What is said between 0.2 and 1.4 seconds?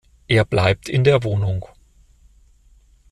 Er bleibt in der